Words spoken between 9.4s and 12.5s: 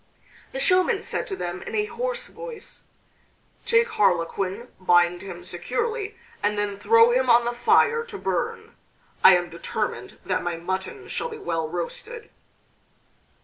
determined that my mutton shall be well roasted."